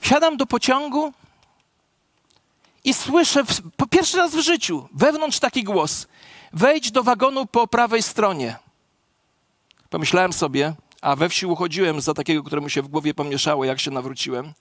[0.00, 1.12] Wsiadam do pociągu
[2.84, 6.06] i słyszę w, po pierwszy raz w życiu wewnątrz taki głos:
[6.52, 8.65] wejdź do wagonu po prawej stronie.
[9.90, 13.90] Pomyślałem sobie, a we wsi uchodziłem za takiego, któremu się w głowie pomieszało, jak się
[13.90, 14.52] nawróciłem,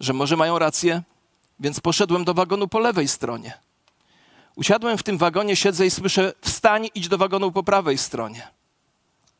[0.00, 1.02] że może mają rację,
[1.60, 3.52] więc poszedłem do wagonu po lewej stronie.
[4.56, 8.48] Usiadłem w tym wagonie, siedzę i słyszę: wstań, idź do wagonu po prawej stronie.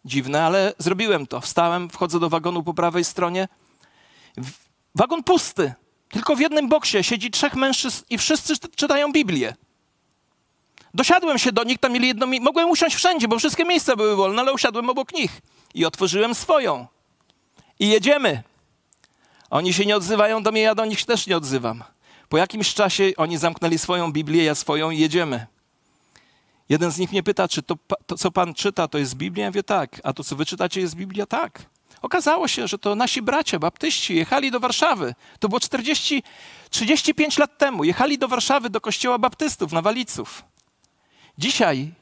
[0.05, 1.41] Dziwne, ale zrobiłem to.
[1.41, 3.49] Wstałem, wchodzę do wagonu po prawej stronie.
[4.95, 5.73] Wagon pusty.
[6.09, 9.55] Tylko w jednym boksie siedzi trzech mężczyzn i wszyscy czytają Biblię.
[10.95, 12.45] Dosiadłem się do nich, tam mieli jedno miejsce.
[12.45, 15.41] Mogłem usiąść wszędzie, bo wszystkie miejsca były wolne, ale usiadłem obok nich
[15.75, 16.87] i otworzyłem swoją.
[17.79, 18.43] I jedziemy.
[19.51, 21.85] Oni się nie odzywają do mnie, ja do nich też nie odzywam.
[22.29, 25.47] Po jakimś czasie oni zamknęli swoją Biblię, ja swoją i jedziemy.
[26.69, 29.45] Jeden z nich mnie pyta, czy to, to, co pan czyta, to jest Biblia?
[29.45, 30.01] Ja mówię, tak.
[30.05, 31.27] A to, co wy czytacie, jest Biblia?
[31.27, 31.63] Tak.
[32.03, 35.15] Okazało się, że to nasi bracia, baptyści, jechali do Warszawy.
[35.39, 36.23] To było 40,
[36.71, 37.85] 35 lat temu.
[37.85, 40.45] Jechali do Warszawy, do kościoła baptystów na Waliców.
[41.39, 41.93] Dzisiaj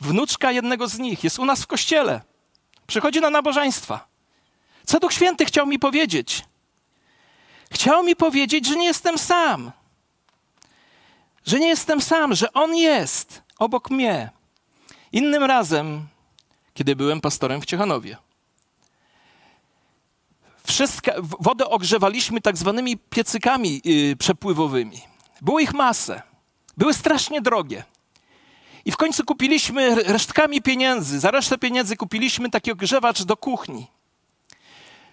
[0.00, 2.20] wnuczka jednego z nich jest u nas w kościele.
[2.86, 4.06] Przychodzi na nabożeństwa.
[4.86, 6.44] Co Duch Święty chciał mi powiedzieć?
[7.72, 9.72] Chciał mi powiedzieć, że nie jestem sam.
[11.46, 14.30] Że nie jestem sam, że On jest obok mnie.
[15.12, 16.06] Innym razem,
[16.74, 18.16] kiedy byłem pastorem w Ciechanowie,
[20.64, 25.00] wszystko, wodę ogrzewaliśmy tak zwanymi piecykami yy, przepływowymi.
[25.40, 26.22] Było ich masę.
[26.76, 27.84] Były strasznie drogie.
[28.84, 33.86] I w końcu kupiliśmy resztkami pieniędzy, za resztę pieniędzy kupiliśmy taki ogrzewacz do kuchni.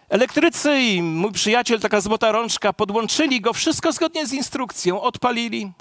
[0.09, 5.71] Elektrycy i mój przyjaciel, taka złota rączka, podłączyli go, wszystko zgodnie z instrukcją, odpalili.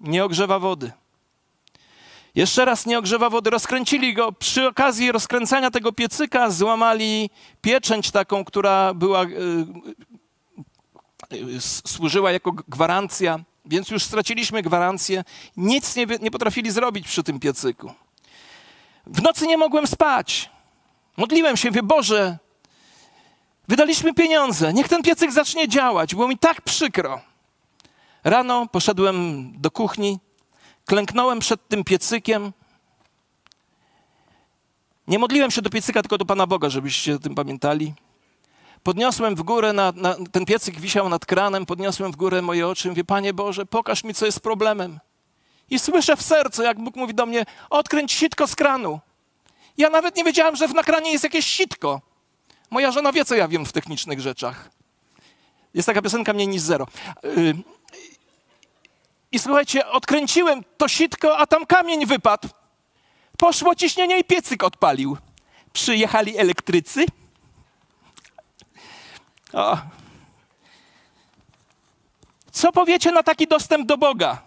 [0.00, 0.92] Nie ogrzewa wody.
[2.34, 4.32] Jeszcze raz nie ogrzewa wody, rozkręcili go.
[4.32, 7.30] Przy okazji rozkręcania tego piecyka złamali
[7.62, 9.66] pieczęć taką, która była, yy,
[11.30, 15.24] yy, służyła jako gwarancja więc już straciliśmy gwarancję.
[15.56, 17.92] Nic nie, nie potrafili zrobić przy tym piecyku.
[19.06, 20.50] W nocy nie mogłem spać.
[21.16, 22.38] Modliłem się, wie Boże,
[23.68, 26.14] wydaliśmy pieniądze, niech ten piecyk zacznie działać.
[26.14, 27.20] Było mi tak przykro.
[28.24, 30.18] Rano poszedłem do kuchni,
[30.84, 32.52] klęknąłem przed tym piecykiem.
[35.08, 37.94] Nie modliłem się do piecyka, tylko do Pana Boga, żebyście o tym pamiętali.
[38.82, 42.88] Podniosłem w górę, na, na, ten piecyk wisiał nad kranem, podniosłem w górę moje oczy
[42.88, 44.98] mówię, Panie Boże, pokaż mi, co jest problemem.
[45.70, 49.00] I słyszę w sercu, jak Bóg mówi do mnie, odkręć sitko z kranu.
[49.78, 52.00] Ja nawet nie wiedziałem, że w nakranie jest jakieś sitko.
[52.70, 54.70] Moja żona wie, co ja wiem w technicznych rzeczach.
[55.74, 56.86] Jest taka piosenka mniej niż zero.
[57.22, 57.54] Yy.
[59.32, 62.48] I słuchajcie, odkręciłem to sitko, a tam kamień wypadł.
[63.38, 65.16] Poszło ciśnienie i piecyk odpalił.
[65.72, 67.06] Przyjechali elektrycy
[69.56, 69.78] o.
[72.52, 74.42] Co powiecie na taki dostęp do Boga?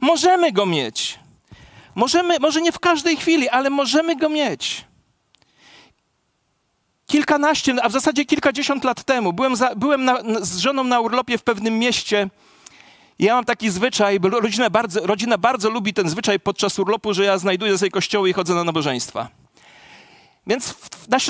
[0.00, 1.18] Możemy go mieć.
[1.94, 4.84] Możemy, może nie w każdej chwili, ale możemy go mieć.
[7.06, 11.38] Kilkanaście, a w zasadzie kilkadziesiąt lat temu byłem, za, byłem na, z żoną na urlopie
[11.38, 12.30] w pewnym mieście.
[13.18, 17.24] Ja mam taki zwyczaj, bo rodzina bardzo, rodzina bardzo lubi ten zwyczaj podczas urlopu, że
[17.24, 19.41] ja znajduję sobie kościoły i chodzę na nabożeństwa.
[20.46, 20.74] Więc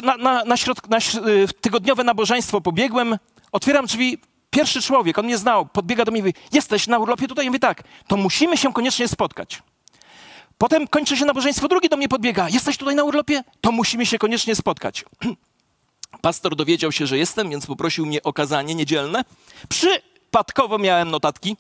[0.03, 3.19] na, na, na, środ, na y, tygodniowe nabożeństwo pobiegłem,
[3.53, 4.19] otwieram drzwi,
[4.51, 7.47] pierwszy człowiek, on mnie znał, podbiega do mnie i mówi, jesteś na urlopie tutaj?
[7.47, 9.63] I mówi, tak, to musimy się koniecznie spotkać.
[10.59, 13.45] Potem kończy się nabożeństwo, drugi do mnie podbiega, jesteś tutaj na urlopie?
[13.61, 15.05] To musimy się koniecznie spotkać.
[16.23, 19.25] Pastor dowiedział się, że jestem, więc poprosił mnie o kazanie niedzielne.
[19.69, 21.57] Przypadkowo miałem notatki.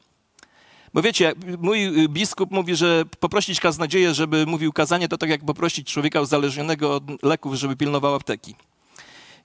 [0.94, 5.92] Bo wiecie, mój biskup mówi, że poprosić kaznodzieję, żeby mówił kazanie, to tak jak poprosić
[5.92, 8.54] człowieka uzależnionego od leków, żeby pilnował apteki.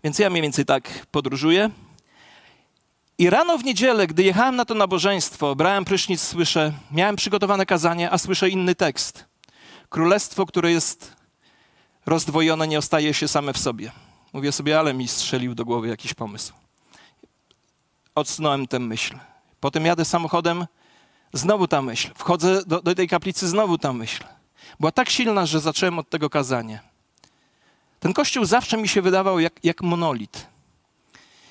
[0.04, 1.70] Więc ja mniej więcej tak podróżuję.
[3.18, 8.12] I rano w niedzielę, gdy jechałem na to nabożeństwo, brałem prysznic, słyszę, miałem przygotowane kazanie,
[8.12, 9.26] a słyszę inny tekst.
[9.90, 11.16] Królestwo, które jest
[12.06, 13.92] rozdwojone, nie ostaje się same w sobie.
[14.34, 16.54] Mówię sobie, ale mi strzelił do głowy jakiś pomysł.
[18.16, 19.18] Odsunąłem tę myśl.
[19.60, 20.66] Potem jadę samochodem,
[21.34, 22.12] znowu ta myśl.
[22.16, 24.24] Wchodzę do, do tej kaplicy, znowu ta myśl.
[24.80, 26.80] Była tak silna, że zacząłem od tego kazania.
[28.00, 30.48] Ten kościół zawsze mi się wydawał jak, jak monolit.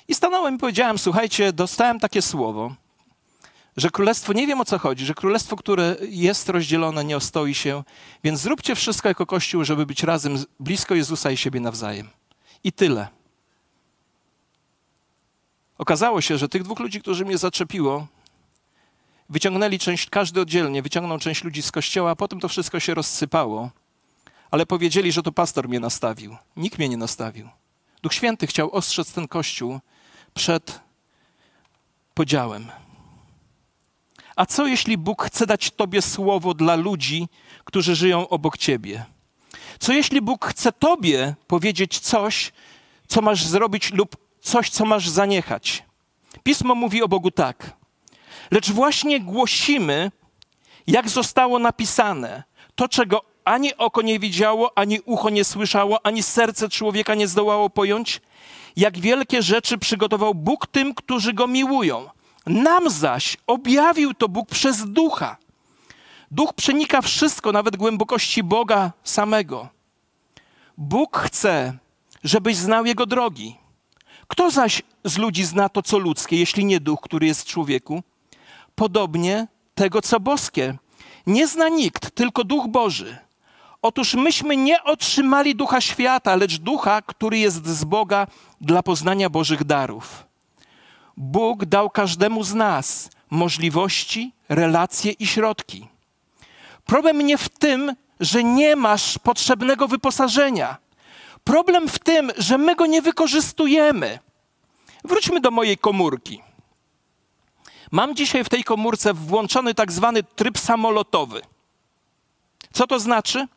[0.07, 2.75] I stanąłem i powiedziałem: Słuchajcie, dostałem takie słowo,
[3.77, 7.83] że królestwo, nie wiem o co chodzi, że królestwo, które jest rozdzielone, nie ostoi się,
[8.23, 12.09] więc zróbcie wszystko jako kościół, żeby być razem blisko Jezusa i siebie nawzajem.
[12.63, 13.07] I tyle.
[15.77, 18.07] Okazało się, że tych dwóch ludzi, którzy mnie zaczepiło,
[19.29, 23.71] wyciągnęli część, każdy oddzielnie wyciągnął część ludzi z kościoła, a potem to wszystko się rozsypało.
[24.51, 26.37] Ale powiedzieli, że to pastor mnie nastawił.
[26.55, 27.49] Nikt mnie nie nastawił.
[28.01, 29.79] Duch Święty chciał ostrzec ten kościół
[30.33, 30.79] przed
[32.13, 32.67] podziałem.
[34.35, 37.27] A co jeśli Bóg chce dać Tobie słowo dla ludzi,
[37.63, 39.05] którzy żyją obok Ciebie?
[39.79, 42.51] Co jeśli Bóg chce Tobie powiedzieć coś,
[43.07, 45.83] co masz zrobić, lub coś, co masz zaniechać?
[46.43, 47.76] Pismo mówi o Bogu tak.
[48.51, 50.11] Lecz właśnie głosimy,
[50.87, 52.43] jak zostało napisane,
[52.75, 57.69] to, czego ani oko nie widziało, ani ucho nie słyszało, ani serce człowieka nie zdołało
[57.69, 58.21] pojąć,
[58.75, 62.09] jak wielkie rzeczy przygotował Bóg tym, którzy go miłują.
[62.45, 65.37] Nam zaś objawił to Bóg przez ducha.
[66.31, 69.67] Duch przenika wszystko, nawet głębokości Boga samego.
[70.77, 71.77] Bóg chce,
[72.23, 73.55] żebyś znał Jego drogi.
[74.27, 78.03] Kto zaś z ludzi zna to, co ludzkie, jeśli nie duch, który jest w człowieku?
[78.77, 80.77] Podobnie tego, co boskie.
[81.27, 83.17] Nie zna nikt, tylko duch Boży.
[83.81, 88.27] Otóż myśmy nie otrzymali ducha świata, lecz ducha, który jest z Boga
[88.61, 90.25] dla poznania Bożych darów.
[91.17, 95.87] Bóg dał każdemu z nas możliwości, relacje i środki.
[96.85, 100.77] Problem nie w tym, że nie masz potrzebnego wyposażenia.
[101.43, 104.19] Problem w tym, że my go nie wykorzystujemy.
[105.03, 106.46] Wróćmy do mojej komórki.
[107.91, 111.41] Mam dzisiaj w tej komórce włączony tak zwany tryb samolotowy.
[112.73, 113.47] Co to znaczy?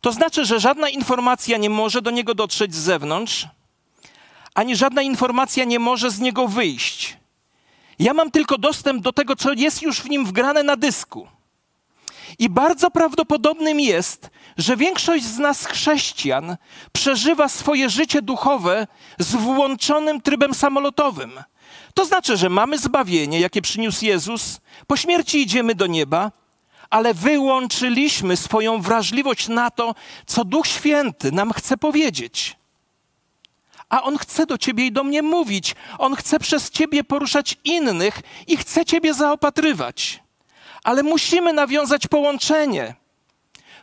[0.00, 3.46] To znaczy, że żadna informacja nie może do niego dotrzeć z zewnątrz,
[4.54, 7.16] ani żadna informacja nie może z niego wyjść.
[7.98, 11.28] Ja mam tylko dostęp do tego, co jest już w nim wgrane na dysku.
[12.38, 16.56] I bardzo prawdopodobnym jest, że większość z nas, chrześcijan,
[16.92, 18.86] przeżywa swoje życie duchowe
[19.18, 21.42] z włączonym trybem samolotowym.
[21.94, 26.32] To znaczy, że mamy zbawienie, jakie przyniósł Jezus, po śmierci idziemy do nieba,
[26.90, 29.94] ale wyłączyliśmy swoją wrażliwość na to,
[30.26, 32.56] co Duch Święty nam chce powiedzieć.
[33.88, 35.74] A On chce do ciebie i do mnie mówić.
[35.98, 40.22] On chce przez ciebie poruszać innych i chce ciebie zaopatrywać.
[40.84, 42.94] Ale musimy nawiązać połączenie.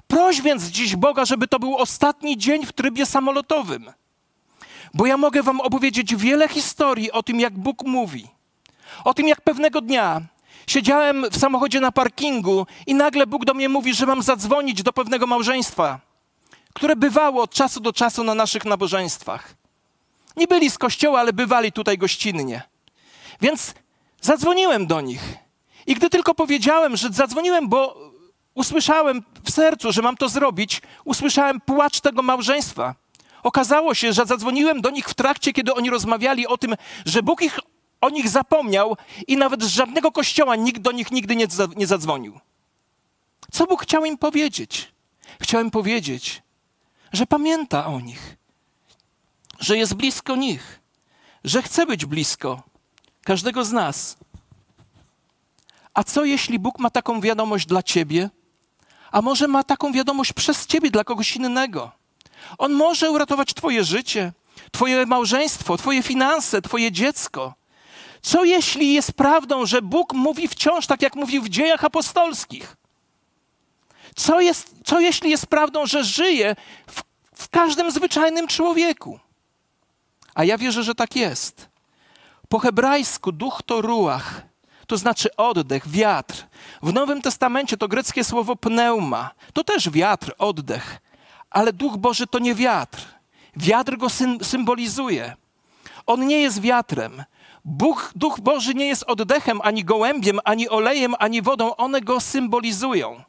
[0.08, 3.92] Proś więc dziś Boga, żeby to był ostatni dzień w trybie samolotowym.
[4.94, 8.28] Bo ja mogę Wam opowiedzieć wiele historii o tym, jak Bóg mówi.
[9.04, 10.22] O tym, jak pewnego dnia
[10.68, 14.94] Siedziałem w samochodzie na parkingu i nagle Bóg do mnie mówi, że mam zadzwonić do
[14.94, 16.00] pewnego małżeństwa,
[16.74, 19.54] które bywało od czasu do czasu na naszych nabożeństwach.
[20.38, 22.62] Nie byli z kościoła, ale bywali tutaj gościnnie.
[23.42, 23.74] Więc
[24.22, 25.36] zadzwoniłem do nich.
[25.88, 27.98] I gdy tylko powiedziałem, że zadzwoniłem, bo
[28.54, 32.96] usłyszałem w sercu, że mam to zrobić, usłyszałem płacz tego małżeństwa.
[33.48, 37.42] Okazało się, że zadzwoniłem do nich w trakcie, kiedy oni rozmawiali o tym, że Bóg
[37.42, 37.60] ich
[38.02, 42.40] o nich zapomniał i nawet z żadnego kościoła nikt do nich nigdy nie, nie zadzwonił.
[43.52, 44.92] Co Bóg chciał im powiedzieć?
[45.42, 46.42] Chciał im powiedzieć,
[47.14, 48.38] że pamięta o nich,
[49.60, 50.80] że jest blisko nich,
[51.44, 52.64] że chce być blisko
[53.24, 54.18] każdego z nas.
[55.94, 58.30] A co jeśli Bóg ma taką wiadomość dla ciebie?
[59.12, 61.98] A może ma taką wiadomość przez ciebie dla kogoś innego?
[62.58, 64.34] On może uratować twoje życie,
[64.72, 67.54] twoje małżeństwo, twoje finanse, twoje dziecko.
[68.22, 72.78] Co jeśli jest prawdą, że Bóg mówi wciąż tak, jak mówił w dziejach apostolskich?
[74.16, 76.56] Co, jest, co jeśli jest prawdą, że żyje
[76.88, 77.04] w,
[77.36, 79.20] w każdym zwyczajnym człowieku?
[80.36, 81.70] A ja wierzę, że tak jest.
[82.50, 84.42] Po hebrajsku duch to ruach,
[84.88, 86.46] to znaczy oddech, wiatr.
[86.84, 91.00] W Nowym Testamencie to greckie słowo pneuma, to też wiatr, oddech.
[91.50, 93.06] Ale Duch Boży to nie wiatr.
[93.56, 94.08] Wiatr go
[94.42, 95.36] symbolizuje.
[96.06, 97.24] On nie jest wiatrem.
[97.66, 101.76] Bóg, Duch Boży nie jest oddechem, ani gołębiem, ani olejem, ani wodą.
[101.76, 103.24] One go symbolizują.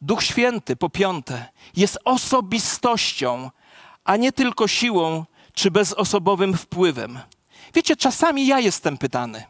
[0.00, 1.46] Duch Święty, po piąte,
[1.76, 3.50] jest osobistością,
[4.04, 7.18] a nie tylko siłą czy bezosobowym wpływem.
[7.74, 9.44] Wiecie, czasami ja jestem pytany,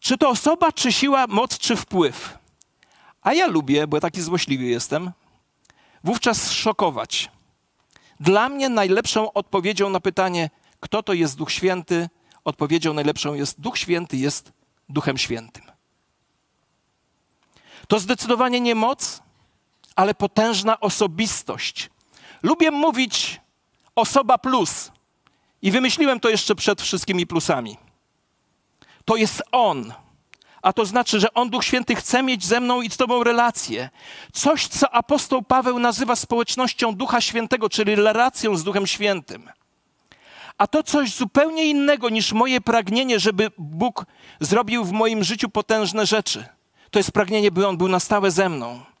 [0.00, 2.38] czy to osoba, czy siła, moc, czy wpływ?
[3.22, 5.12] A ja lubię, bo taki złośliwy jestem,
[6.04, 7.30] wówczas szokować.
[8.20, 10.50] Dla mnie najlepszą odpowiedzią na pytanie,
[10.80, 12.08] kto to jest Duch Święty,
[12.44, 14.52] odpowiedzią najlepszą jest Duch Święty jest
[14.88, 15.64] Duchem Świętym.
[17.88, 19.22] To zdecydowanie nie moc,
[19.96, 21.90] ale potężna osobistość.
[22.42, 23.40] Lubię mówić
[23.94, 24.92] osoba plus
[25.62, 27.76] i wymyśliłem to jeszcze przed wszystkimi plusami.
[29.04, 29.92] To jest On.
[30.64, 33.90] A to znaczy, że On, Duch Święty, chce mieć ze mną i z Tobą relację.
[34.32, 39.50] Coś, co apostoł Paweł nazywa społecznością Ducha Świętego, czyli relacją z Duchem Świętym.
[40.58, 44.06] A to coś zupełnie innego niż moje pragnienie, żeby Bóg
[44.40, 46.44] zrobił w moim życiu potężne rzeczy.
[46.90, 48.93] To jest pragnienie, by On był na stałe ze mną.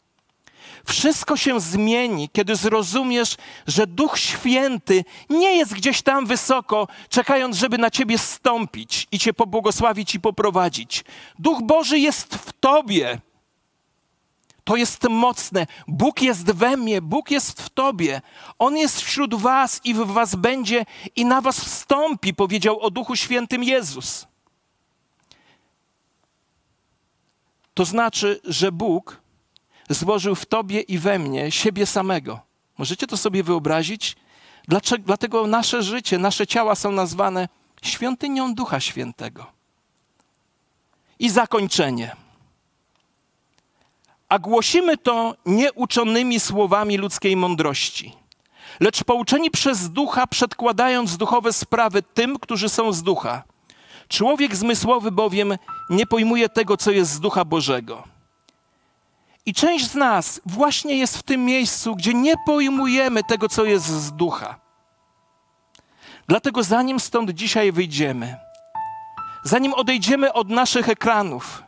[0.86, 7.78] Wszystko się zmieni, kiedy zrozumiesz, że Duch Święty nie jest gdzieś tam wysoko, czekając, żeby
[7.78, 11.04] na ciebie stąpić i cię pobłogosławić i poprowadzić.
[11.38, 13.20] Duch Boży jest w tobie.
[14.64, 15.66] To jest mocne.
[15.88, 18.20] Bóg jest we mnie, Bóg jest w tobie.
[18.58, 23.16] On jest wśród was i w was będzie i na was wstąpi, powiedział o Duchu
[23.16, 24.26] Świętym Jezus.
[27.74, 29.23] To znaczy, że Bóg
[29.88, 32.40] złożył w tobie i we mnie siebie samego.
[32.78, 34.16] Możecie to sobie wyobrazić?
[34.68, 37.48] Dlaczego, dlatego nasze życie, nasze ciała są nazwane
[37.82, 39.46] świątynią Ducha Świętego.
[41.18, 42.16] I zakończenie.
[44.28, 48.12] A głosimy to nieuczonymi słowami ludzkiej mądrości,
[48.80, 53.42] lecz pouczeni przez ducha, przedkładając duchowe sprawy tym, którzy są z ducha.
[54.08, 55.58] Człowiek zmysłowy bowiem
[55.90, 58.13] nie pojmuje tego, co jest z ducha Bożego.
[59.46, 63.86] I część z nas właśnie jest w tym miejscu, gdzie nie pojmujemy tego, co jest
[63.86, 64.60] z ducha.
[66.28, 68.36] Dlatego zanim stąd dzisiaj wyjdziemy,
[69.44, 71.62] zanim odejdziemy od naszych ekranów,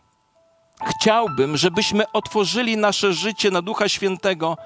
[0.85, 4.57] Chciałbym, żebyśmy otworzyli nasze życie na Ducha Świętego,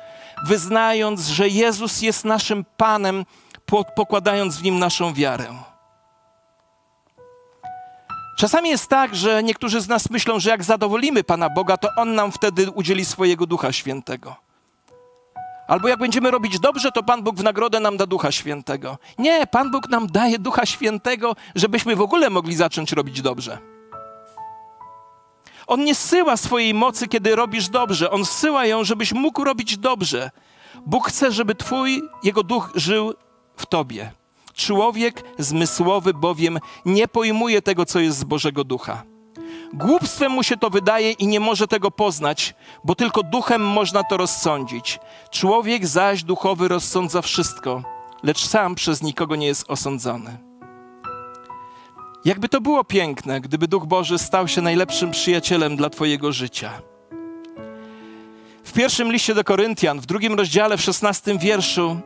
[0.47, 3.25] wyznając, że Jezus jest naszym Panem,
[3.97, 5.70] pokładając w nim naszą wiarę.
[8.41, 12.15] Czasami jest tak, że niektórzy z nas myślą, że jak zadowolimy Pana Boga, to On
[12.15, 14.37] nam wtedy udzieli swojego Ducha Świętego.
[15.69, 18.99] Albo jak będziemy robić dobrze, to Pan Bóg w nagrodę nam da Ducha Świętego.
[19.19, 23.59] Nie, Pan Bóg nam daje Ducha Świętego, żebyśmy w ogóle mogli zacząć robić dobrze.
[25.67, 28.11] On nie syła swojej mocy, kiedy robisz dobrze.
[28.11, 30.31] On syła ją, żebyś mógł robić dobrze.
[30.87, 33.15] Bóg chce, żeby Twój, Jego duch żył
[33.57, 34.20] w Tobie.
[34.61, 39.03] Człowiek zmysłowy bowiem nie pojmuje tego, co jest z Bożego Ducha.
[39.75, 42.55] Głupstwem mu się to wydaje i nie może tego poznać,
[42.85, 44.99] bo tylko duchem można to rozsądzić.
[45.31, 47.83] Człowiek zaś duchowy rozsądza wszystko,
[48.23, 50.39] lecz sam przez nikogo nie jest osądzony.
[52.25, 56.71] Jakby to było piękne, gdyby Duch Boży stał się najlepszym przyjacielem dla Twojego życia.
[58.65, 62.01] W pierwszym liście do Koryntian, w drugim rozdziale, w szesnastym wierszu,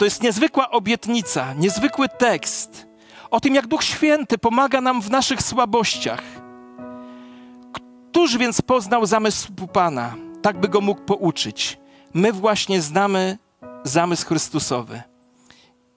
[0.00, 2.86] to jest niezwykła obietnica, niezwykły tekst
[3.30, 6.22] o tym, jak Duch Święty pomaga nam w naszych słabościach.
[7.72, 11.78] Któż więc poznał zamysł Pana, tak by go mógł pouczyć?
[12.14, 13.38] My właśnie znamy
[13.84, 15.02] zamysł Chrystusowy.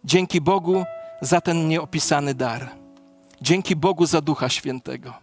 [0.03, 0.83] Dzięki Bogu
[1.21, 2.69] za ten nieopisany dar.
[3.41, 5.13] Dzięki Bogu za Ducha Świętego.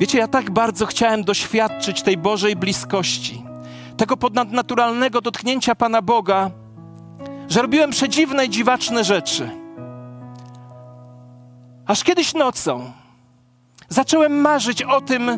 [0.00, 3.44] Wiecie, ja tak bardzo chciałem doświadczyć tej Bożej bliskości,
[3.96, 6.61] tego podnadnaturalnego dotknięcia Pana Boga,
[7.52, 9.50] że robiłem przedziwne i dziwaczne rzeczy.
[11.86, 12.92] Aż kiedyś nocą
[13.88, 15.30] zacząłem marzyć o tym,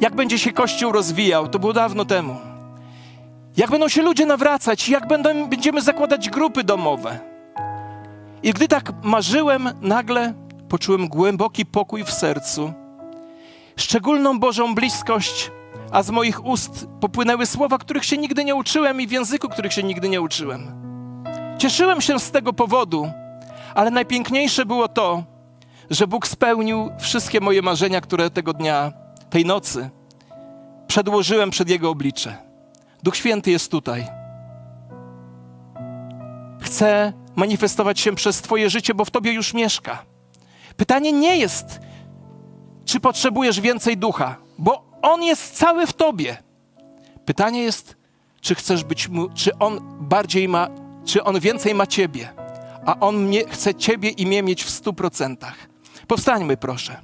[0.00, 1.48] jak będzie się Kościół rozwijał.
[1.48, 2.36] To było dawno temu.
[3.56, 7.18] Jak będą się ludzie nawracać, jak będą, będziemy zakładać grupy domowe.
[8.42, 10.34] I gdy tak marzyłem, nagle
[10.68, 12.72] poczułem głęboki pokój w sercu,
[13.76, 15.50] szczególną Bożą bliskość,
[15.90, 19.72] a z moich ust popłynęły słowa, których się nigdy nie uczyłem i w języku, których
[19.72, 20.91] się nigdy nie uczyłem.
[21.62, 23.10] Cieszyłem się z tego powodu,
[23.74, 25.24] ale najpiękniejsze było to,
[25.90, 28.92] że Bóg spełnił wszystkie moje marzenia, które tego dnia,
[29.30, 29.90] tej nocy
[30.86, 32.36] przedłożyłem przed Jego oblicze.
[33.02, 34.06] Duch Święty jest tutaj.
[36.60, 40.04] Chce manifestować się przez Twoje życie, bo w Tobie już mieszka.
[40.76, 41.80] Pytanie nie jest,
[42.84, 46.36] czy potrzebujesz więcej ducha, bo on jest cały w tobie.
[47.24, 47.96] Pytanie jest,
[48.40, 50.68] czy chcesz być mu, czy on bardziej ma,
[51.04, 52.28] czy on więcej ma ciebie.
[52.86, 55.54] a On mnie, chce Ciebie i mnie mieć w stu procentach.
[56.06, 56.96] Powstańmy, proszę.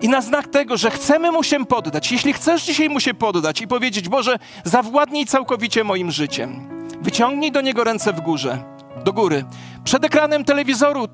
[0.00, 3.60] I na znak tego, że chcemy Mu się poddać, jeśli chcesz dzisiaj Mu się poddać
[3.60, 6.68] i powiedzieć, Boże, zawładnij całkowicie moim życiem,
[7.00, 8.62] wyciągnij do Niego ręce w górze,
[9.04, 9.44] do góry.
[9.84, 11.08] Przed ekranem telewizoru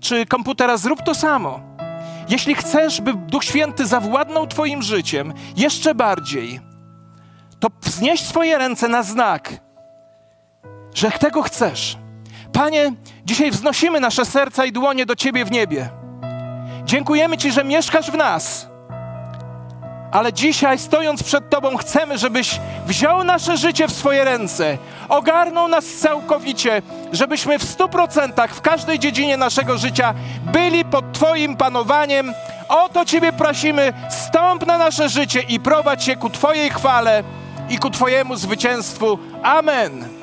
[0.00, 1.60] czy komputera zrób to samo.
[2.28, 6.60] Jeśli chcesz, by Duch Święty zawładnął Twoim życiem jeszcze bardziej,
[7.60, 9.67] to wznieś swoje ręce na znak,
[10.98, 11.96] że tego chcesz.
[12.52, 12.92] Panie,
[13.24, 15.88] dzisiaj wznosimy nasze serca i dłonie do Ciebie w niebie.
[16.84, 18.68] Dziękujemy Ci, że mieszkasz w nas.
[20.12, 24.78] Ale dzisiaj, stojąc przed Tobą, chcemy, żebyś wziął nasze życie w swoje ręce,
[25.08, 26.82] ogarnął nas całkowicie,
[27.12, 30.14] żebyśmy w stu procentach w każdej dziedzinie naszego życia
[30.52, 32.32] byli pod Twoim panowaniem.
[32.68, 37.22] O to Ciebie prosimy, stąp na nasze życie i prowadź je ku Twojej chwale
[37.70, 39.18] i ku Twojemu zwycięstwu.
[39.42, 40.17] Amen.